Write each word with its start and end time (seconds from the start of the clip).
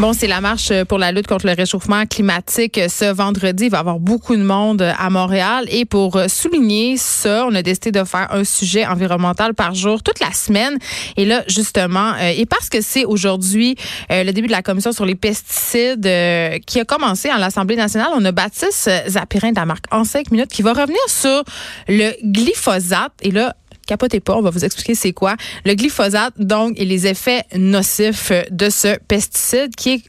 Bon, 0.00 0.14
c'est 0.14 0.28
la 0.28 0.40
marche 0.40 0.72
pour 0.84 0.96
la 0.96 1.12
lutte 1.12 1.26
contre 1.26 1.44
le 1.44 1.52
réchauffement 1.52 2.06
climatique 2.06 2.80
ce 2.88 3.12
vendredi. 3.12 3.64
Il 3.64 3.70
va 3.70 3.76
y 3.76 3.80
avoir 3.80 3.98
beaucoup 3.98 4.34
de 4.34 4.42
monde 4.42 4.80
à 4.80 5.10
Montréal. 5.10 5.66
Et 5.68 5.84
pour 5.84 6.18
souligner 6.26 6.96
ça, 6.96 7.44
on 7.46 7.54
a 7.54 7.60
décidé 7.60 7.92
de 7.92 8.02
faire 8.04 8.28
un 8.30 8.44
sujet 8.44 8.86
environnemental 8.86 9.52
par 9.52 9.74
jour 9.74 10.02
toute 10.02 10.18
la 10.18 10.32
semaine. 10.32 10.78
Et 11.18 11.26
là, 11.26 11.44
justement, 11.48 12.14
euh, 12.14 12.32
et 12.34 12.46
parce 12.46 12.70
que 12.70 12.80
c'est 12.80 13.04
aujourd'hui 13.04 13.76
euh, 14.10 14.24
le 14.24 14.32
début 14.32 14.46
de 14.46 14.52
la 14.52 14.62
commission 14.62 14.92
sur 14.92 15.04
les 15.04 15.16
pesticides 15.16 16.06
euh, 16.06 16.58
qui 16.66 16.80
a 16.80 16.86
commencé 16.86 17.28
à 17.28 17.36
l'Assemblée 17.36 17.76
nationale, 17.76 18.08
on 18.16 18.24
a 18.24 18.32
Baptiste 18.32 18.90
Zapirin 19.06 19.50
de 19.50 19.56
la 19.56 19.66
marque 19.66 19.84
en 19.90 20.04
cinq 20.04 20.30
minutes 20.30 20.50
qui 20.50 20.62
va 20.62 20.72
revenir 20.72 21.00
sur 21.08 21.44
le 21.88 22.12
glyphosate. 22.24 23.12
Et 23.20 23.32
là, 23.32 23.54
capotez 23.90 24.20
pas, 24.20 24.36
on 24.36 24.42
va 24.42 24.50
vous 24.50 24.64
expliquer 24.64 24.94
c'est 24.94 25.12
quoi. 25.12 25.34
Le 25.64 25.74
glyphosate, 25.74 26.34
donc, 26.38 26.74
et 26.76 26.84
les 26.84 27.08
effets 27.08 27.42
nocifs 27.56 28.32
de 28.50 28.70
ce 28.70 28.96
pesticide 29.08 29.74
qui 29.74 29.90
est 29.94 30.02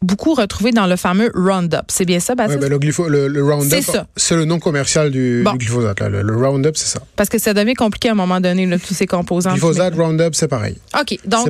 beaucoup 0.00 0.32
retrouvé 0.32 0.72
dans 0.72 0.86
le 0.86 0.96
fameux 0.96 1.30
Roundup. 1.34 1.84
C'est 1.88 2.06
bien 2.06 2.18
ça, 2.18 2.34
Baptiste? 2.34 2.62
Ouais, 2.62 2.68
ben 2.68 2.78
le, 3.08 3.28
le, 3.28 3.44
Roundup, 3.44 3.84
c'est 4.16 4.36
le 4.36 4.44
nom 4.46 4.58
commercial 4.58 5.10
du, 5.10 5.44
glyphosate. 5.44 6.00
Le, 6.00 6.36
Roundup, 6.36 6.76
c'est 6.76 6.86
ça. 6.86 7.00
Parce 7.14 7.28
que 7.28 7.38
ça 7.38 7.52
devient 7.52 7.74
compliqué 7.74 8.08
à 8.08 8.12
un 8.12 8.14
moment 8.14 8.40
donné, 8.40 8.66
tous 8.78 8.94
ces 8.94 9.06
composants. 9.06 9.50
Glyphosate, 9.50 9.94
Roundup, 9.94 10.34
c'est 10.34 10.48
pareil. 10.48 10.76
OK, 10.98 11.18
donc... 11.26 11.48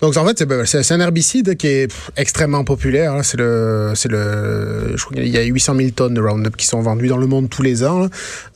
Donc 0.00 0.16
en 0.16 0.26
fait, 0.26 0.42
ben, 0.42 0.66
c'est 0.66 0.92
un 0.92 1.00
herbicide 1.00 1.56
qui 1.56 1.68
est 1.68 1.92
extrêmement 2.16 2.64
populaire. 2.64 3.12
Hein. 3.12 3.22
C'est 3.22 3.38
le, 3.38 3.92
c'est 3.94 4.10
le, 4.10 4.92
je 4.94 5.04
crois 5.04 5.16
qu'il 5.16 5.28
y 5.28 5.38
a 5.38 5.42
800 5.42 5.74
000 5.76 5.90
tonnes 5.90 6.14
de 6.14 6.20
Roundup 6.20 6.56
qui 6.56 6.66
sont 6.66 6.80
vendues 6.80 7.08
dans 7.08 7.16
le 7.16 7.26
monde 7.26 7.48
tous 7.48 7.62
les 7.62 7.82
ans. 7.82 8.08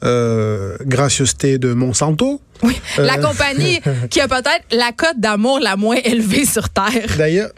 Euh, 0.04 0.76
gracieuseté 0.84 1.58
de 1.58 1.72
Monsanto. 1.72 2.40
Oui, 2.62 2.78
la 2.98 3.18
euh, 3.18 3.22
compagnie 3.22 3.80
qui 4.10 4.20
a 4.20 4.28
peut-être 4.28 4.64
la 4.70 4.92
cote 4.92 5.18
d'amour 5.18 5.60
la 5.60 5.76
moins 5.76 5.96
élevée 6.04 6.44
sur 6.44 6.68
Terre. 6.68 7.16
D'ailleurs, 7.16 7.50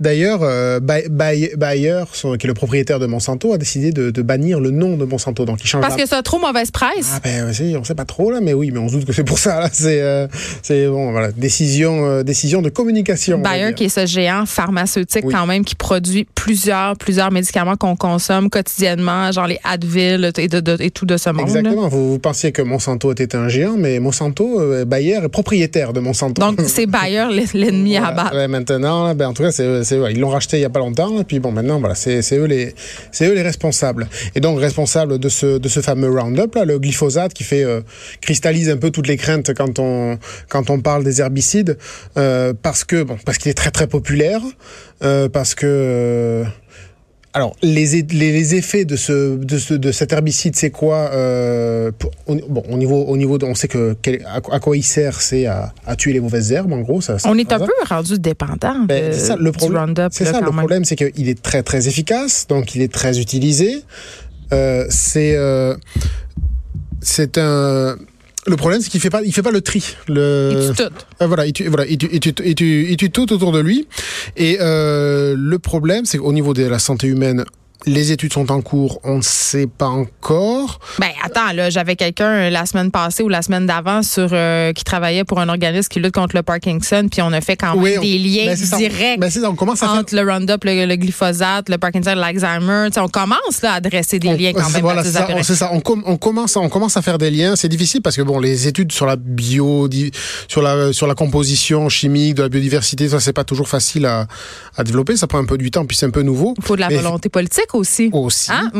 D'ailleurs, 0.00 0.40
euh, 0.42 0.80
Bayer, 0.80 2.02
qui 2.12 2.26
est 2.26 2.46
le 2.46 2.54
propriétaire 2.54 2.98
de 2.98 3.06
Monsanto, 3.06 3.52
a 3.52 3.58
décidé 3.58 3.92
de, 3.92 4.22
bannir 4.22 4.58
le 4.58 4.70
nom 4.70 4.96
de 4.96 5.04
Monsanto. 5.04 5.44
Donc, 5.44 5.62
il 5.62 5.66
change. 5.66 5.82
Parce 5.82 5.96
que 5.96 6.14
a 6.14 6.22
trop 6.22 6.38
mauvaise 6.38 6.70
presse. 6.70 7.12
Ah 7.14 7.20
ben, 7.22 7.52
on 7.78 7.84
sait 7.84 7.94
pas 7.94 8.04
trop 8.04 8.30
là, 8.30 8.40
mais 8.40 8.54
oui, 8.54 8.70
mais 8.72 8.78
on 8.78 8.88
se 8.88 8.94
doute 8.94 9.04
que 9.04 9.12
c'est 9.12 9.24
pour 9.24 9.38
ça. 9.38 9.68
C'est, 9.72 10.00
euh, 10.00 10.26
c'est 10.62 10.86
bon, 10.86 11.12
voilà, 11.12 11.30
décision, 11.32 12.06
euh, 12.06 12.22
décision 12.22 12.62
de 12.62 12.70
communication. 12.70 13.38
Bayer, 13.38 13.74
qui 13.74 13.84
est 13.84 13.88
ce 13.88 14.06
géant 14.06 14.46
pharmaceutique 14.46 15.24
quand 15.30 15.46
même, 15.46 15.64
qui 15.64 15.74
produit 15.74 16.26
plusieurs, 16.34 16.96
plusieurs 16.96 17.30
médicaments 17.30 17.76
qu'on 17.76 17.96
consomme 17.96 18.50
quotidiennement, 18.50 19.30
genre 19.32 19.46
les 19.46 19.58
Advil 19.64 20.32
et, 20.36 20.84
et 20.84 20.90
tout 20.90 21.06
de 21.06 21.16
ce 21.16 21.30
monde. 21.30 21.42
Exactement. 21.42 21.88
Vous, 21.88 22.12
vous, 22.12 22.18
pensiez 22.18 22.52
que 22.52 22.62
Monsanto 22.62 23.12
était 23.12 23.36
un 23.36 23.48
géant, 23.48 23.76
mais 23.76 24.00
Monsanto, 24.00 24.84
Bayer 24.86 25.20
est 25.24 25.28
propriétaire 25.28 25.92
de 25.92 26.00
Monsanto. 26.00 26.40
Donc, 26.40 26.60
c'est 26.66 26.86
Bayer 26.86 27.26
l'ennemi 27.54 27.96
à 27.96 28.12
battre. 28.12 28.48
maintenant, 28.48 29.14
ben, 29.14 29.28
en 29.28 29.34
tout 29.34 29.42
cas, 29.42 29.52
c'est 29.52 29.83
ils 29.90 30.20
l'ont 30.20 30.30
racheté 30.30 30.58
il 30.58 30.60
y 30.60 30.64
a 30.64 30.70
pas 30.70 30.80
longtemps, 30.80 31.20
et 31.20 31.24
puis 31.24 31.38
bon, 31.38 31.52
maintenant, 31.52 31.78
voilà, 31.78 31.94
c'est 31.94 32.20
eux 32.32 32.44
les, 32.44 32.74
c'est 33.12 33.26
eux 33.26 33.34
les 33.34 33.42
responsables. 33.42 34.08
Et 34.34 34.40
donc 34.40 34.60
responsable 34.60 35.18
de 35.18 35.28
ce 35.28 35.58
de 35.58 35.68
ce 35.68 35.80
fameux 35.80 36.10
Roundup, 36.10 36.54
là, 36.54 36.64
le 36.64 36.78
glyphosate, 36.78 37.32
qui 37.34 37.44
fait 37.44 37.64
euh, 37.64 37.80
cristallise 38.20 38.70
un 38.70 38.76
peu 38.76 38.90
toutes 38.90 39.06
les 39.06 39.16
craintes 39.16 39.54
quand 39.54 39.78
on 39.78 40.18
quand 40.48 40.70
on 40.70 40.80
parle 40.80 41.04
des 41.04 41.20
herbicides, 41.20 41.78
euh, 42.16 42.52
parce 42.60 42.84
que 42.84 43.02
bon, 43.02 43.18
parce 43.24 43.38
qu'il 43.38 43.50
est 43.50 43.54
très 43.54 43.70
très 43.70 43.86
populaire, 43.86 44.40
euh, 45.02 45.28
parce 45.28 45.54
que 45.54 46.44
alors, 47.36 47.56
les, 47.62 48.02
les, 48.02 48.54
effets 48.54 48.84
de, 48.84 48.94
ce, 48.94 49.36
de, 49.36 49.58
ce, 49.58 49.74
de 49.74 49.90
cet 49.90 50.12
herbicide, 50.12 50.54
c'est 50.54 50.70
quoi 50.70 51.10
euh, 51.12 51.90
Bon, 52.28 52.62
au 52.70 52.76
niveau, 52.76 53.02
au 53.02 53.16
niveau 53.16 53.38
de, 53.38 53.44
on 53.44 53.56
sait 53.56 53.66
que 53.66 53.96
à, 54.24 54.60
quoi 54.60 54.76
il 54.76 54.84
sert, 54.84 55.20
c'est 55.20 55.46
à, 55.46 55.74
à, 55.84 55.96
tuer 55.96 56.12
les 56.12 56.20
mauvaises 56.20 56.52
herbes, 56.52 56.72
en 56.72 56.80
gros. 56.80 57.00
Ça, 57.00 57.16
on 57.24 57.36
est 57.36 57.52
un 57.52 57.58
peu 57.58 57.72
rendu 57.88 58.20
dépendant 58.20 58.84
ben, 58.84 59.10
de, 59.10 59.12
ça, 59.16 59.34
le 59.34 59.50
problème, 59.50 59.94
C'est 60.12 60.26
ça, 60.26 60.40
le 60.40 60.52
problème, 60.52 60.84
c'est 60.84 60.94
qu'il 60.94 61.28
est 61.28 61.42
très 61.42 61.64
très 61.64 61.88
efficace, 61.88 62.46
donc 62.46 62.76
il 62.76 62.82
est 62.82 62.92
très 62.92 63.18
utilisé. 63.18 63.82
Euh, 64.52 64.86
c'est 64.88 65.34
euh, 65.34 65.74
c'est 67.00 67.36
un 67.38 67.96
le 68.46 68.56
problème, 68.56 68.80
c'est 68.80 68.90
qu'il 68.90 69.00
fait 69.00 69.10
pas, 69.10 69.22
il 69.22 69.32
fait 69.32 69.42
pas 69.42 69.50
le 69.50 69.60
tri. 69.60 69.96
Le... 70.08 70.52
Il 70.52 70.70
tue 70.70 70.84
tout. 70.84 70.90
Ah, 71.20 71.26
voilà, 71.26 71.46
il 71.46 71.52
tue, 71.52 71.66
voilà, 71.68 71.86
il 71.86 71.96
tue, 71.96 72.08
il 72.12 72.20
tue, 72.20 72.34
il 72.44 72.54
tue, 72.54 72.86
il 72.90 72.96
tue 72.96 73.10
tout 73.10 73.32
autour 73.32 73.52
de 73.52 73.60
lui. 73.60 73.86
Et 74.36 74.58
euh, 74.60 75.34
le 75.36 75.58
problème, 75.58 76.04
c'est 76.04 76.18
qu'au 76.18 76.32
niveau 76.32 76.52
de 76.52 76.64
la 76.64 76.78
santé 76.78 77.06
humaine, 77.06 77.44
les 77.86 78.12
études 78.12 78.32
sont 78.32 78.50
en 78.50 78.62
cours, 78.62 79.00
on 79.04 79.18
ne 79.18 79.22
sait 79.22 79.66
pas 79.66 79.88
encore. 79.88 80.78
Ben 80.98 81.10
attends, 81.22 81.52
là, 81.52 81.70
j'avais 81.70 81.96
quelqu'un 81.96 82.28
euh, 82.28 82.50
la 82.50 82.66
semaine 82.66 82.90
passée 82.90 83.22
ou 83.22 83.28
la 83.28 83.42
semaine 83.42 83.66
d'avant 83.66 84.02
sur 84.02 84.28
euh, 84.32 84.72
qui 84.72 84.84
travaillait 84.84 85.24
pour 85.24 85.40
un 85.40 85.48
organisme 85.48 85.88
qui 85.88 86.00
lutte 86.00 86.14
contre 86.14 86.36
le 86.36 86.42
Parkinson, 86.42 87.06
puis 87.10 87.22
on 87.22 87.32
a 87.32 87.40
fait 87.40 87.56
quand 87.56 87.76
même 87.76 88.00
des 88.00 88.18
liens 88.18 88.54
ben, 88.54 88.78
directs 88.78 89.20
ben, 89.20 89.30
on 89.44 89.54
commence 89.54 89.82
à 89.82 89.90
entre 89.90 90.14
le 90.14 90.22
Roundup, 90.22 90.64
le, 90.64 90.96
glyphosate, 90.96 91.68
le 91.68 91.78
Parkinson, 91.78 92.14
l'Alzheimer. 92.14 92.88
On 92.96 93.08
commence 93.08 93.62
là, 93.62 93.74
à 93.74 93.80
dresser 93.80 94.18
des 94.18 94.36
liens 94.36 94.52
quand 94.54 94.70
même. 94.70 94.80
Voilà, 94.80 95.04
c'est 95.04 95.54
ça. 95.54 95.70
On, 95.72 95.82
on, 96.06 96.16
commence, 96.16 96.56
on 96.56 96.68
commence 96.68 96.96
à 96.96 97.02
faire 97.02 97.18
des 97.18 97.30
liens. 97.30 97.56
C'est 97.56 97.68
difficile 97.68 98.02
parce 98.02 98.16
que 98.16 98.22
bon, 98.22 98.38
les 98.40 98.66
études 98.66 98.92
sur 98.92 99.06
la 99.06 99.16
bio, 99.16 99.88
sur 100.48 100.62
la 100.62 100.92
sur 100.92 101.06
la 101.06 101.14
composition 101.14 101.88
chimique 101.88 102.34
de 102.34 102.42
la 102.42 102.48
biodiversité, 102.48 103.08
ça 103.08 103.20
c'est 103.20 103.32
pas 103.32 103.44
toujours 103.44 103.68
facile 103.68 104.06
à, 104.06 104.26
à 104.76 104.84
développer. 104.84 105.16
Ça 105.16 105.26
prend 105.26 105.38
un 105.38 105.44
peu 105.44 105.58
du 105.58 105.70
temps, 105.70 105.84
puis 105.84 105.96
c'est 105.96 106.06
un 106.06 106.10
peu 106.10 106.22
nouveau. 106.22 106.54
Il 106.56 106.64
faut 106.64 106.76
de 106.76 106.80
la 106.80 106.88
volonté 106.88 107.28
politique 107.28 107.73
aussi. 107.74 108.10
Aussi. 108.12 108.50
Hein? 108.52 108.70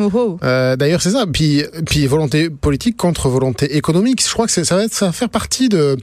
Euh, 0.43 0.77
D'ailleurs, 0.77 1.03
c'est 1.03 1.10
ça. 1.10 1.27
Puis, 1.31 1.65
puis 1.87 2.06
volonté 2.06 2.50
politique 2.50 2.97
contre 2.97 3.28
volonté 3.28 3.77
économique. 3.77 4.22
Je 4.25 4.32
crois 4.32 4.47
que 4.47 4.53
ça 4.53 4.77
va, 4.77 4.84
être, 4.84 4.94
ça 4.94 5.06
va 5.06 5.12
faire 5.12 5.28
partie 5.28 5.69
de. 5.69 5.97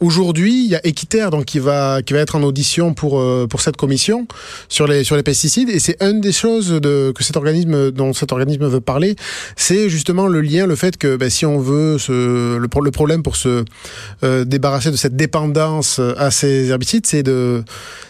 Aujourd'hui, 0.00 0.64
il 0.64 0.70
y 0.70 0.74
a 0.74 0.86
Équiterre 0.86 1.30
donc 1.30 1.44
qui 1.44 1.58
va 1.58 2.02
qui 2.02 2.14
va 2.14 2.20
être 2.20 2.36
en 2.36 2.42
audition 2.42 2.94
pour 2.94 3.20
euh, 3.20 3.46
pour 3.48 3.60
cette 3.60 3.76
commission 3.76 4.26
sur 4.68 4.86
les 4.86 5.04
sur 5.04 5.16
les 5.16 5.22
pesticides. 5.22 5.68
Et 5.68 5.78
c'est 5.78 6.02
une 6.02 6.20
des 6.20 6.32
choses 6.32 6.68
de, 6.68 7.12
que 7.14 7.22
cet 7.22 7.36
organisme 7.36 7.90
dont 7.90 8.12
cet 8.12 8.32
organisme 8.32 8.66
veut 8.66 8.80
parler, 8.80 9.16
c'est 9.56 9.88
justement 9.88 10.26
le 10.26 10.40
lien, 10.40 10.66
le 10.66 10.76
fait 10.76 10.96
que 10.96 11.16
ben, 11.16 11.30
si 11.30 11.46
on 11.46 11.58
veut 11.58 11.98
se, 11.98 12.12
le, 12.56 12.68
le 12.82 12.90
problème 12.90 13.22
pour 13.22 13.36
se 13.36 13.64
euh, 14.24 14.44
débarrasser 14.44 14.90
de 14.90 14.96
cette 14.96 15.16
dépendance 15.16 16.00
à 16.16 16.30
ces 16.30 16.68
herbicides, 16.70 17.06
c'est 17.06 17.22
de 17.22 17.62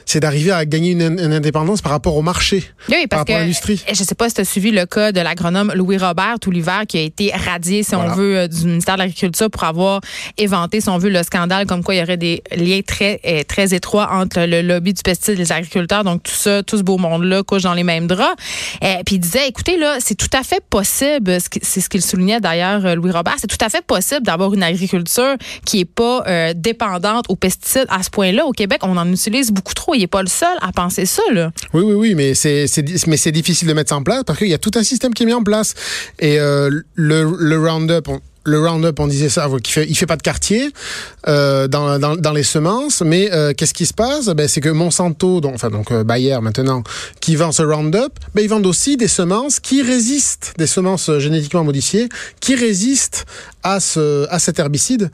c'est 0.04 0.20
d'arriver 0.20 0.52
à 0.52 0.64
gagner 0.64 0.92
une, 0.92 1.02
une, 1.02 1.32
indépendance 1.34 1.82
par 1.82 1.92
rapport 1.92 2.16
au 2.16 2.22
marché, 2.22 2.64
oui, 2.88 3.06
parce 3.06 3.08
par 3.08 3.18
rapport 3.20 3.36
à 3.36 3.40
l'industrie. 3.40 3.84
Je 3.92 4.04
sais 4.04 4.14
pas 4.18 4.28
si 4.28 4.34
tu 4.34 4.40
as 4.40 4.44
suivi 4.44 4.70
le 4.72 4.84
cas 4.84 5.12
de 5.12 5.20
l'agronome 5.20 5.72
Louis 5.74 5.96
Robert 5.96 6.38
tout 6.40 6.50
l'hiver 6.50 6.82
qui 6.88 6.98
a 6.98 7.02
été 7.02 7.32
radié, 7.32 7.82
si 7.82 7.94
on 7.94 8.08
veut, 8.08 8.36
euh, 8.36 8.48
du 8.48 8.66
ministère 8.66 8.96
de 8.96 9.00
l'Agriculture 9.00 9.48
pour 9.50 9.64
avoir 9.64 10.00
éventé, 10.36 10.80
si 10.80 10.88
on 10.88 10.98
veut, 10.98 11.08
le 11.08 11.22
scandale 11.22 11.66
comme 11.66 11.82
quoi 11.82 11.94
il 11.94 12.00
y 12.00 12.02
aurait 12.02 12.16
des 12.16 12.42
liens 12.54 12.80
très, 12.86 13.20
euh, 13.24 13.42
très 13.46 13.74
étroits 13.74 14.10
entre 14.12 14.40
le 14.40 14.60
lobby 14.62 14.92
du 14.92 15.02
pesticide 15.02 15.34
et 15.34 15.36
les 15.36 15.52
agriculteurs. 15.52 16.04
Donc 16.04 16.24
tout 16.24 16.32
ça, 16.32 16.62
tout 16.62 16.76
ce 16.76 16.82
beau 16.82 16.98
monde-là 16.98 17.42
couche 17.44 17.62
dans 17.62 17.74
les 17.74 17.84
mêmes 17.84 18.06
draps. 18.06 18.34
Et 18.82 18.86
euh, 18.86 18.88
puis 19.06 19.16
il 19.16 19.20
disait, 19.20 19.48
écoutez, 19.48 19.78
là, 19.78 19.96
c'est 20.00 20.16
tout 20.16 20.36
à 20.36 20.42
fait 20.42 20.62
possible, 20.68 21.38
c'est 21.62 21.80
ce 21.80 21.88
qu'il 21.88 22.02
soulignait 22.02 22.40
d'ailleurs, 22.40 22.96
Louis 22.96 23.12
Robert, 23.12 23.36
c'est 23.38 23.46
tout 23.46 23.64
à 23.64 23.68
fait 23.68 23.84
possible 23.84 24.22
d'avoir 24.22 24.52
une 24.52 24.62
agriculture 24.62 25.36
qui 25.64 25.80
est 25.80 25.84
pas 25.84 26.52
dépendante 26.54 27.26
aux 27.28 27.36
pesticides 27.36 27.86
à 27.88 28.02
ce 28.02 28.10
point-là. 28.10 28.44
Au 28.46 28.52
Québec, 28.52 28.80
on 28.82 28.96
en 28.96 29.10
utilise 29.10 29.52
beaucoup 29.52 29.74
trop 29.74 29.94
il 29.94 30.00
n'est 30.00 30.06
pas 30.06 30.22
le 30.22 30.28
seul 30.28 30.56
à 30.60 30.72
penser 30.72 31.06
ça. 31.06 31.22
Là. 31.32 31.52
Oui, 31.72 31.82
oui, 31.84 31.94
oui, 31.94 32.14
mais 32.14 32.34
c'est, 32.34 32.66
mais 33.06 33.16
c'est 33.16 33.32
difficile 33.32 33.68
de 33.68 33.72
mettre 33.72 33.90
ça 33.90 33.96
en 33.96 34.02
place 34.02 34.07
parce 34.26 34.38
qu'il 34.38 34.48
y 34.48 34.54
a 34.54 34.58
tout 34.58 34.72
un 34.74 34.82
système 34.82 35.14
qui 35.14 35.22
est 35.22 35.26
mis 35.26 35.34
en 35.34 35.42
place. 35.42 35.74
Et 36.18 36.38
euh, 36.38 36.70
le, 36.94 37.36
le 37.38 37.58
Roundup, 37.58 38.08
le 38.48 38.58
Roundup, 38.66 38.98
on 38.98 39.06
disait 39.06 39.28
ça, 39.28 39.48
il 39.48 39.70
fait, 39.70 39.86
il 39.88 39.94
fait 39.94 40.06
pas 40.06 40.16
de 40.16 40.22
quartier 40.22 40.72
euh, 41.28 41.68
dans, 41.68 41.98
dans, 41.98 42.16
dans, 42.16 42.32
les 42.32 42.42
semences, 42.42 43.02
mais 43.02 43.30
euh, 43.32 43.52
qu'est-ce 43.56 43.74
qui 43.74 43.86
se 43.86 43.92
passe? 43.92 44.26
Ben, 44.26 44.48
C'est 44.48 44.60
que 44.60 44.68
Monsanto, 44.68 45.40
donc, 45.40 45.54
enfin 45.54 45.70
donc 45.70 45.92
euh, 45.92 46.02
Bayer 46.02 46.38
maintenant, 46.40 46.82
qui 47.20 47.36
vend 47.36 47.52
ce 47.52 47.62
Roundup, 47.62 48.12
ben, 48.34 48.42
ils 48.42 48.48
vendent 48.48 48.66
aussi 48.66 48.96
des 48.96 49.08
semences 49.08 49.60
qui 49.60 49.82
résistent, 49.82 50.54
des 50.56 50.66
semences 50.66 51.10
génétiquement 51.18 51.62
modifiées, 51.62 52.08
qui 52.40 52.54
résistent 52.54 53.26
à, 53.62 53.80
ce, 53.80 54.26
à 54.30 54.38
cet 54.38 54.58
herbicide. 54.58 55.10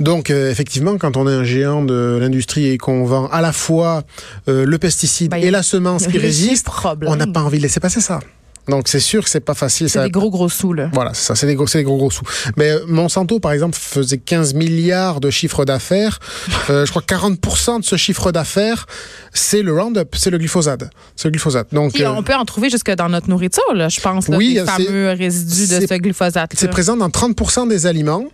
Donc 0.00 0.30
effectivement, 0.30 0.96
quand 0.98 1.16
on 1.16 1.28
est 1.28 1.34
un 1.34 1.44
géant 1.44 1.82
de 1.82 2.18
l'industrie 2.20 2.66
et 2.66 2.78
qu'on 2.78 3.04
vend 3.04 3.26
à 3.28 3.40
la 3.40 3.52
fois 3.52 4.04
le 4.46 4.76
pesticide 4.76 5.34
et 5.34 5.50
la 5.50 5.62
semence 5.62 6.06
qui 6.06 6.18
résiste, 6.26 6.68
on 7.06 7.16
n'a 7.16 7.26
pas 7.26 7.40
envie 7.40 7.58
de 7.58 7.62
laisser 7.62 7.80
passer 7.80 8.00
ça. 8.00 8.20
Donc 8.68 8.88
c'est 8.88 9.00
sûr 9.00 9.22
que 9.24 9.30
c'est 9.30 9.40
pas 9.40 9.54
facile. 9.54 9.88
C'est 9.88 10.02
des 10.02 10.10
gros 10.10 10.30
gros 10.30 10.48
sous 10.48 10.72
là. 10.72 10.90
Voilà, 10.92 11.14
c'est 11.14 11.24
ça, 11.26 11.34
c'est 11.34 11.46
des 11.46 11.54
gros, 11.54 11.66
c'est 11.66 11.78
des 11.78 11.84
gros 11.84 11.96
gros 11.96 12.10
sous. 12.10 12.24
Mais 12.56 12.70
euh, 12.70 12.84
Monsanto 12.86 13.40
par 13.40 13.52
exemple 13.52 13.76
faisait 13.78 14.18
15 14.18 14.54
milliards 14.54 15.20
de 15.20 15.30
chiffre 15.30 15.64
d'affaires. 15.64 16.18
euh, 16.70 16.84
je 16.84 16.90
crois 16.90 17.02
40% 17.02 17.80
de 17.80 17.84
ce 17.84 17.96
chiffre 17.96 18.32
d'affaires, 18.32 18.86
c'est 19.32 19.62
le 19.62 19.72
Roundup, 19.72 20.14
c'est 20.16 20.30
le 20.30 20.38
glyphosate, 20.38 20.84
c'est 21.14 21.28
le 21.28 21.32
glyphosate. 21.32 21.72
Donc 21.72 22.00
euh, 22.00 22.06
on 22.08 22.22
peut 22.22 22.34
en 22.34 22.44
trouver 22.44 22.70
jusque 22.70 22.90
dans 22.90 23.08
notre 23.08 23.28
nourriture 23.28 23.62
là, 23.74 23.88
je 23.88 24.00
pense. 24.00 24.28
Là, 24.28 24.36
oui, 24.36 24.54
les 24.54 24.64
fameux 24.64 25.10
résidus 25.10 25.68
de 25.68 25.86
ce 25.86 25.94
glyphosate. 25.94 26.52
C'est 26.54 26.68
présent 26.68 26.96
dans 26.96 27.08
30% 27.08 27.68
des 27.68 27.86
aliments 27.86 28.26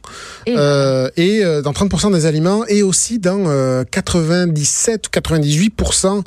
et, 0.46 0.55
euh, 0.56 1.08
et 1.17 1.44
euh, 1.44 1.62
dans 1.62 1.73
30% 1.73 2.12
des 2.12 2.26
aliments 2.26 2.64
et 2.67 2.82
aussi 2.82 3.19
dans 3.19 3.82
97 3.90 5.08
ou 5.08 5.11
98% 5.11 6.23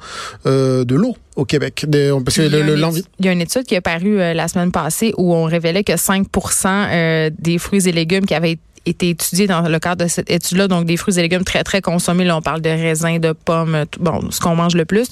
de 0.45 0.95
l'eau 0.95 1.15
au 1.35 1.45
Québec. 1.45 1.85
parce 2.23 2.37
que 2.37 2.41
il, 2.41 3.25
y 3.25 3.27
a 3.27 3.31
une 3.31 3.41
étude 3.41 3.63
qui 3.63 3.75
est 3.75 3.81
parue 3.81 4.19
euh, 4.19 4.33
la 4.33 4.47
semaine 4.47 4.71
passée 4.71 5.13
où 5.17 5.33
on 5.33 5.43
révélait 5.43 5.83
que 5.83 5.93
5% 5.93 6.67
euh, 6.67 7.29
des 7.37 7.57
fruits 7.57 7.87
et 7.87 7.91
légumes 7.91 8.25
qui 8.25 8.33
avaient 8.33 8.53
été 8.53 8.61
étudié 8.85 9.47
dans 9.47 9.61
le 9.61 9.79
cadre 9.79 10.03
de 10.03 10.09
cette 10.09 10.29
étude-là, 10.29 10.67
donc 10.67 10.85
des 10.85 10.97
fruits 10.97 11.17
et 11.17 11.21
légumes 11.21 11.43
très, 11.43 11.63
très 11.63 11.81
consommés. 11.81 12.23
Là, 12.23 12.37
on 12.37 12.41
parle 12.41 12.61
de 12.61 12.69
raisins, 12.69 13.19
de 13.19 13.33
pommes, 13.33 13.85
bon, 13.99 14.31
ce 14.31 14.39
qu'on 14.39 14.55
mange 14.55 14.75
le 14.75 14.85
plus. 14.85 15.07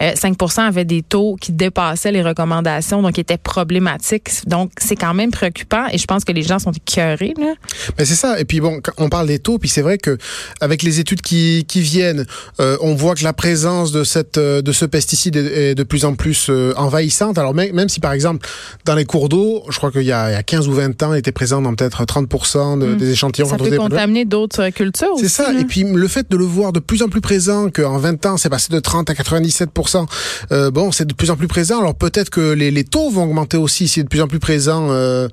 5 0.00 0.36
avaient 0.58 0.84
des 0.84 1.02
taux 1.02 1.36
qui 1.40 1.52
dépassaient 1.52 2.12
les 2.12 2.22
recommandations, 2.22 3.02
donc 3.02 3.14
qui 3.14 3.20
étaient 3.20 3.38
problématiques. 3.38 4.46
Donc, 4.46 4.72
c'est 4.78 4.96
quand 4.96 5.14
même 5.14 5.30
préoccupant 5.30 5.86
et 5.90 5.98
je 5.98 6.04
pense 6.06 6.24
que 6.24 6.32
les 6.32 6.42
gens 6.42 6.58
sont 6.58 6.72
écœurés. 6.72 7.34
Là. 7.38 7.54
Mais 7.98 8.04
c'est 8.04 8.14
ça. 8.14 8.38
Et 8.38 8.44
puis 8.44 8.60
bon, 8.60 8.80
on 8.98 9.08
parle 9.08 9.26
des 9.26 9.38
taux, 9.38 9.58
puis 9.58 9.68
c'est 9.68 9.82
vrai 9.82 9.98
que 9.98 10.18
avec 10.60 10.82
les 10.82 11.00
études 11.00 11.22
qui, 11.22 11.64
qui 11.66 11.80
viennent, 11.80 12.26
on 12.58 12.94
voit 12.94 13.14
que 13.14 13.24
la 13.24 13.32
présence 13.32 13.92
de 13.92 14.04
cette 14.04 14.38
de 14.38 14.72
ce 14.72 14.84
pesticide 14.84 15.36
est 15.36 15.74
de 15.74 15.82
plus 15.82 16.04
en 16.04 16.14
plus 16.14 16.50
envahissante. 16.76 17.38
Alors 17.38 17.54
même, 17.54 17.72
même 17.74 17.88
si 17.88 18.00
par 18.00 18.12
exemple 18.12 18.46
dans 18.84 18.94
les 18.94 19.04
cours 19.04 19.28
d'eau, 19.28 19.64
je 19.68 19.76
crois 19.76 19.90
qu'il 19.90 20.02
y, 20.02 20.12
a 20.12 20.42
15 20.42 20.68
ou 20.68 20.72
20 20.72 21.02
ans, 21.02 21.14
il 21.14 21.18
était 21.18 21.32
présent 21.32 21.60
dans 21.62 21.74
peut-être 21.74 22.04
30% 22.04 22.78
de, 22.78 22.86
hmm. 22.86 22.96
des 22.96 23.14
échantillons. 23.16 23.48
Ça 23.48 23.56
peut 23.56 23.76
contaminer 23.76 24.24
d'autres 24.24 24.68
cultures 24.70 25.16
C'est 25.18 25.28
ça. 25.28 25.52
Et 25.52 25.64
puis 25.64 25.84
le 25.84 26.08
fait 26.08 26.30
de 26.30 26.36
le 26.36 26.44
voir 26.44 26.72
de 26.72 26.80
plus 26.80 27.02
en 27.02 27.08
plus 27.08 27.20
présent, 27.20 27.70
qu'en 27.70 27.98
20 27.98 28.26
ans, 28.26 28.36
c'est 28.36 28.50
passé 28.50 28.72
de 28.72 28.78
30 28.78 29.10
à 29.10 29.14
97%, 29.14 30.06
euh, 30.52 30.70
bon, 30.70 30.92
c'est 30.92 31.06
de 31.06 31.14
plus 31.14 31.30
en 31.30 31.36
plus 31.36 31.48
présent. 31.48 31.80
Alors 31.80 31.94
peut-être 31.94 32.30
que 32.30 32.52
les, 32.52 32.70
les, 32.70 32.84
taux 32.84 33.10
vont 33.10 33.24
augmenter 33.24 33.56
aussi, 33.56 33.88
si 33.88 33.94
c'est 33.94 34.02
de 34.02 34.08
plus 34.08 34.22
en 34.22 34.28
plus 34.28 34.38
présent 34.38 34.90
euh, 34.90 35.06
euh, 35.16 35.28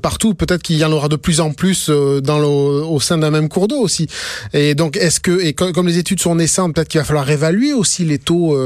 partout. 0.00 0.34
Peut-être 0.34 0.62
qu'il 0.62 0.76
y 0.76 0.84
en 0.84 0.92
aura 0.92 1.08
de 1.08 1.16
plus 1.16 1.40
en 1.40 1.52
plus 1.52 1.88
euh, 1.88 2.20
dans 2.20 2.38
le, 2.38 2.46
au 2.46 3.00
sein 3.00 3.18
d'un 3.18 3.30
même 3.30 3.48
cours 3.48 3.68
d'eau 3.68 3.80
aussi. 3.80 4.06
Et 4.52 4.74
donc, 4.74 4.96
est-ce 4.96 5.20
que, 5.20 5.40
et 5.42 5.52
comme, 5.52 5.86
les 5.86 5.98
études 5.98 6.20
sont 6.20 6.34
naissantes, 6.34 6.74
peut-être 6.74 6.88
qu'il 6.88 7.00
va 7.00 7.04
falloir 7.04 7.28
évaluer 7.30 7.72
aussi 7.72 8.04
les 8.04 8.18
taux, 8.18 8.56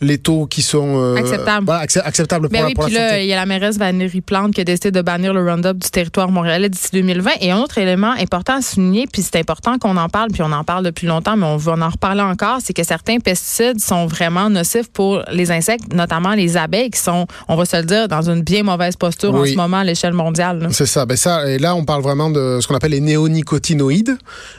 les 0.00 0.18
taux 0.18 0.46
qui 0.46 0.62
sont 0.62 1.14
acceptables. 1.16 1.70
acceptables 1.70 2.48
pour, 2.48 2.52
Mais 2.52 2.60
la, 2.60 2.66
oui, 2.66 2.74
pour 2.74 2.84
puis 2.86 2.94
la 2.94 3.08
là, 3.08 3.20
il 3.20 3.26
y 3.26 3.32
a 3.32 3.36
la 3.36 3.46
mairesse 3.46 3.78
Valérie 3.78 4.20
Plante 4.20 4.54
qui 4.54 4.60
a 4.60 4.64
décidé 4.64 4.90
de 4.90 5.02
bannir 5.02 5.34
le 5.34 5.42
Roundup 5.42 5.78
du 5.78 5.90
territoire 5.90 6.30
montréalais 6.30 6.68
d'ici 6.68 6.88
2020. 6.92 7.30
Et 7.40 7.50
un 7.50 7.58
autre 7.58 7.78
élément 7.78 8.12
important 8.12 8.56
à 8.56 8.62
souligner, 8.62 9.06
puis 9.12 9.22
c'est 9.22 9.36
important 9.36 9.78
qu'on 9.78 9.96
en 9.96 10.08
parle, 10.08 10.30
puis 10.30 10.42
on 10.42 10.52
en 10.52 10.64
parle 10.64 10.84
depuis 10.84 11.06
longtemps, 11.06 11.36
mais 11.36 11.46
on 11.46 11.56
va 11.56 11.72
en 11.72 11.88
reparler 11.88 12.22
encore, 12.22 12.58
c'est 12.62 12.72
que 12.72 12.84
certains 12.84 13.18
pesticides 13.18 13.80
sont 13.80 14.06
vraiment 14.06 14.50
nocifs 14.50 14.90
pour 14.92 15.22
les 15.30 15.50
insectes, 15.50 15.92
notamment 15.92 16.32
les 16.32 16.56
abeilles, 16.56 16.90
qui 16.90 17.00
sont, 17.00 17.26
on 17.48 17.56
va 17.56 17.64
se 17.64 17.76
le 17.76 17.84
dire, 17.84 18.08
dans 18.08 18.28
une 18.28 18.42
bien 18.42 18.62
mauvaise 18.62 18.96
posture 18.96 19.34
en 19.34 19.44
ce 19.44 19.54
moment 19.54 19.78
à 19.78 19.84
l'échelle 19.84 20.14
mondiale. 20.14 20.61
C'est 20.70 20.86
ça. 20.86 21.06
Ben 21.06 21.16
ça, 21.16 21.48
et 21.48 21.58
là, 21.58 21.74
on 21.74 21.84
parle 21.84 22.02
vraiment 22.02 22.30
de 22.30 22.58
ce 22.60 22.66
qu'on 22.66 22.74
appelle 22.74 22.92
les 22.92 23.00
néonicotinoïdes. 23.00 24.16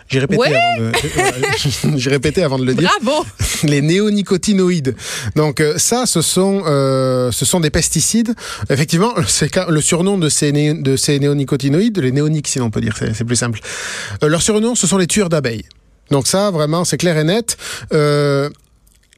J'ai 0.09 0.19
répété, 0.19 0.55
avant 0.55 0.85
de, 0.85 1.97
j'ai 1.97 2.09
répété 2.09 2.43
avant 2.43 2.59
de 2.59 2.65
le 2.65 2.73
dire. 2.73 2.89
Bravo. 3.01 3.25
Les 3.63 3.81
néonicotinoïdes. 3.81 4.95
Donc 5.35 5.61
euh, 5.61 5.77
ça, 5.77 6.05
ce 6.05 6.21
sont, 6.21 6.63
euh, 6.65 7.31
ce 7.31 7.45
sont 7.45 7.59
des 7.59 7.69
pesticides. 7.69 8.35
Effectivement, 8.69 9.13
c'est 9.27 9.55
le 9.69 9.81
surnom 9.81 10.17
de 10.17 10.29
ces, 10.29 10.51
de 10.51 10.95
ces 10.95 11.19
néonicotinoïdes, 11.19 11.97
les 11.99 12.11
néoniques, 12.11 12.47
si 12.47 12.59
on 12.59 12.69
peut 12.69 12.81
dire, 12.81 12.95
c'est 12.97 13.23
plus 13.23 13.35
simple. 13.35 13.59
Euh, 14.21 14.27
leur 14.27 14.41
surnom, 14.41 14.75
ce 14.75 14.87
sont 14.87 14.97
les 14.97 15.07
tueurs 15.07 15.29
d'abeilles. 15.29 15.65
Donc 16.11 16.27
ça, 16.27 16.51
vraiment, 16.51 16.85
c'est 16.85 16.97
clair 16.97 17.17
et 17.17 17.23
net. 17.23 17.57
Euh, 17.93 18.49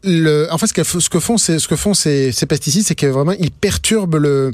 le, 0.05 0.47
en 0.51 0.57
fait, 0.57 0.67
ce 0.67 0.73
que, 0.73 0.83
ce 0.83 1.09
que 1.09 1.19
font, 1.19 1.37
ces, 1.37 1.59
ce 1.59 1.67
que 1.67 1.75
font 1.75 1.93
ces, 1.93 2.31
ces 2.31 2.45
pesticides, 2.45 2.83
c'est 2.85 2.95
que 2.95 3.07
vraiment 3.07 3.33
ils 3.39 3.51
perturbent 3.51 4.15
le, 4.15 4.51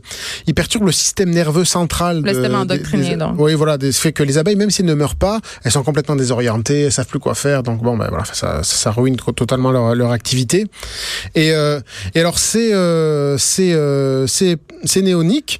ils 0.47 0.53
perturbent 0.53 0.85
le 0.85 0.91
système 0.91 1.29
nerveux 1.29 1.65
central. 1.65 2.21
Le 2.23 2.33
système 2.33 2.55
endoctriné, 2.55 3.15
donc. 3.15 3.35
Oui, 3.37 3.53
voilà, 3.53 3.77
des, 3.77 3.91
fait 3.91 4.13
que 4.13 4.23
les 4.23 4.37
abeilles, 4.37 4.55
même 4.55 4.71
s'ils 4.71 4.85
ne 4.85 4.93
meurent 4.93 5.15
pas, 5.15 5.39
elles 5.63 5.71
sont 5.71 5.83
complètement 5.83 6.15
désorientées, 6.15 6.83
elles 6.83 6.91
savent 6.91 7.07
plus 7.07 7.19
quoi 7.19 7.35
faire, 7.35 7.63
donc 7.63 7.81
bon, 7.83 7.97
ben 7.97 8.07
voilà, 8.09 8.25
ça, 8.25 8.63
ça 8.63 8.91
ruine 8.91 9.17
totalement 9.17 9.71
leur, 9.71 9.95
leur 9.95 10.11
activité. 10.11 10.65
Et, 11.35 11.51
euh, 11.51 11.79
et 12.15 12.19
alors 12.19 12.39
ces, 12.39 12.73
euh, 12.73 13.37
ces, 13.37 13.73
euh, 13.73 14.27
ces, 14.27 14.57
ces 14.85 15.01
néoniques. 15.01 15.59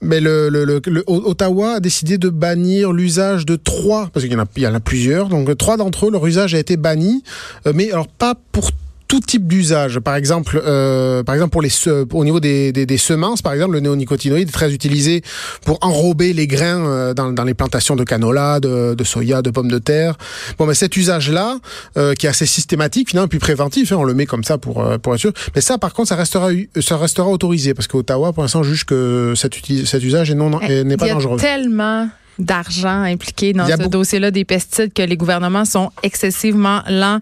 Mais 0.00 0.20
le, 0.20 0.48
le, 0.48 0.64
le, 0.64 1.04
Ottawa 1.08 1.72
a 1.72 1.80
décidé 1.80 2.18
de 2.18 2.28
bannir 2.28 2.92
l'usage 2.92 3.44
de 3.44 3.56
trois, 3.56 4.08
parce 4.12 4.24
qu'il 4.24 4.32
y 4.32 4.36
en 4.36 4.42
a, 4.42 4.46
il 4.54 4.62
y 4.62 4.66
en 4.68 4.74
a 4.74 4.78
plusieurs, 4.78 5.28
donc 5.28 5.56
trois 5.58 5.76
d'entre 5.76 6.06
eux, 6.06 6.12
leur 6.12 6.24
usage 6.24 6.54
a 6.54 6.58
été 6.60 6.76
banni, 6.76 7.24
euh, 7.66 7.72
mais 7.74 7.90
alors 7.90 8.06
pas 8.06 8.36
pour 8.52 8.70
tout 9.08 9.20
type 9.20 9.48
d'usage. 9.48 9.98
Par 10.00 10.14
exemple, 10.14 10.60
euh, 10.64 11.22
par 11.24 11.34
exemple 11.34 11.50
pour 11.50 11.62
les 11.62 11.70
au 12.12 12.24
niveau 12.24 12.40
des, 12.40 12.72
des, 12.72 12.86
des, 12.86 12.98
semences, 12.98 13.42
par 13.42 13.54
exemple, 13.54 13.72
le 13.72 13.80
néonicotinoïde 13.80 14.48
est 14.48 14.52
très 14.52 14.72
utilisé 14.72 15.22
pour 15.64 15.78
enrober 15.80 16.32
les 16.32 16.46
grains 16.46 16.86
euh, 16.86 17.14
dans, 17.14 17.32
dans 17.32 17.44
les 17.44 17.54
plantations 17.54 17.96
de 17.96 18.04
canola, 18.04 18.60
de, 18.60 18.94
de, 18.94 19.04
soya, 19.04 19.42
de 19.42 19.50
pommes 19.50 19.70
de 19.70 19.78
terre. 19.78 20.16
Bon, 20.58 20.66
mais 20.66 20.74
cet 20.74 20.96
usage-là, 20.96 21.58
euh, 21.96 22.14
qui 22.14 22.26
est 22.26 22.28
assez 22.28 22.46
systématique, 22.46 23.10
finalement, 23.10 23.28
puis 23.28 23.38
préventif, 23.38 23.92
hein, 23.92 23.96
on 23.98 24.04
le 24.04 24.14
met 24.14 24.26
comme 24.26 24.44
ça 24.44 24.58
pour 24.58 24.84
euh, 24.84 24.98
pour 24.98 25.14
être 25.14 25.20
sûr. 25.20 25.32
Mais 25.54 25.62
ça, 25.62 25.78
par 25.78 25.94
contre, 25.94 26.10
ça 26.10 26.16
restera 26.16 26.50
ça 26.80 26.96
restera 26.98 27.28
autorisé 27.28 27.72
parce 27.74 27.88
qu'Ottawa, 27.88 28.32
pour 28.32 28.42
l'instant, 28.42 28.62
juge 28.62 28.84
que 28.84 29.32
cet, 29.36 29.54
cet 29.86 30.02
usage 30.04 30.30
est 30.30 30.34
non 30.34 30.50
eh, 30.68 30.84
n'est 30.84 30.96
pas 30.96 31.08
dangereux. 31.08 31.38
Tellement 31.38 32.08
d'argent 32.38 33.02
impliqué 33.02 33.52
dans 33.52 33.66
ce 33.66 33.88
dossier-là 33.88 34.30
des 34.30 34.44
pesticides 34.44 34.92
que 34.92 35.02
les 35.02 35.16
gouvernements 35.16 35.64
sont 35.64 35.90
excessivement 36.02 36.82
lents 36.88 37.18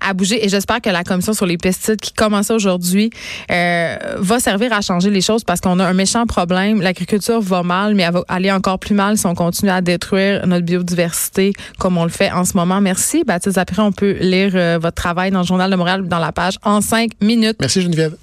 à 0.00 0.14
bouger. 0.14 0.44
Et 0.44 0.48
j'espère 0.48 0.80
que 0.80 0.90
la 0.90 1.04
commission 1.04 1.32
sur 1.32 1.46
les 1.46 1.58
pesticides 1.58 2.00
qui 2.00 2.12
commence 2.12 2.50
aujourd'hui 2.50 3.10
euh, 3.50 3.96
va 4.18 4.40
servir 4.40 4.72
à 4.72 4.80
changer 4.80 5.10
les 5.10 5.20
choses 5.20 5.44
parce 5.44 5.60
qu'on 5.60 5.78
a 5.78 5.86
un 5.86 5.94
méchant 5.94 6.26
problème. 6.26 6.80
L'agriculture 6.80 7.40
va 7.40 7.62
mal, 7.62 7.94
mais 7.94 8.04
elle 8.04 8.12
va 8.12 8.24
aller 8.28 8.50
encore 8.50 8.78
plus 8.78 8.94
mal 8.94 9.18
si 9.18 9.26
on 9.26 9.34
continue 9.34 9.70
à 9.70 9.80
détruire 9.80 10.46
notre 10.46 10.64
biodiversité 10.64 11.52
comme 11.78 11.98
on 11.98 12.04
le 12.04 12.10
fait 12.10 12.30
en 12.30 12.44
ce 12.44 12.56
moment. 12.56 12.80
Merci. 12.80 13.24
Baptiste, 13.24 13.58
après, 13.58 13.82
on 13.82 13.92
peut 13.92 14.16
lire 14.20 14.52
euh, 14.54 14.78
votre 14.80 14.96
travail 14.96 15.30
dans 15.30 15.40
le 15.40 15.46
Journal 15.46 15.70
de 15.70 15.76
Montréal 15.76 16.06
dans 16.06 16.18
la 16.18 16.32
page 16.32 16.58
en 16.62 16.80
cinq 16.80 17.10
minutes. 17.20 17.56
Merci 17.60 17.82
Geneviève. 17.82 18.14